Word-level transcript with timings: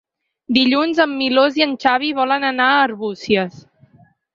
Dilluns 0.55 1.01
en 1.05 1.13
Milos 1.21 1.61
i 1.61 1.67
en 1.67 1.77
Xavi 1.85 2.13
volen 2.23 2.51
anar 2.51 2.71
a 2.75 2.83
Arbúcies. 2.91 3.67